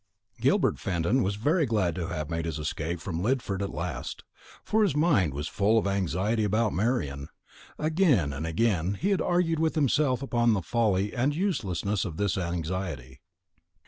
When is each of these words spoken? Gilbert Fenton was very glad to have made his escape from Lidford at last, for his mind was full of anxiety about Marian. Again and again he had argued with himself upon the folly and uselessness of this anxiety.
Gilbert 0.39 0.79
Fenton 0.79 1.21
was 1.21 1.35
very 1.35 1.67
glad 1.67 1.93
to 1.93 2.07
have 2.07 2.27
made 2.27 2.45
his 2.45 2.57
escape 2.57 2.99
from 2.99 3.21
Lidford 3.21 3.61
at 3.61 3.71
last, 3.71 4.23
for 4.63 4.81
his 4.81 4.95
mind 4.95 5.31
was 5.31 5.47
full 5.47 5.77
of 5.77 5.85
anxiety 5.85 6.43
about 6.43 6.73
Marian. 6.73 7.27
Again 7.77 8.33
and 8.33 8.47
again 8.47 8.95
he 8.95 9.11
had 9.11 9.21
argued 9.21 9.59
with 9.59 9.75
himself 9.75 10.23
upon 10.23 10.53
the 10.53 10.63
folly 10.63 11.13
and 11.15 11.35
uselessness 11.35 12.03
of 12.03 12.17
this 12.17 12.35
anxiety. 12.35 13.21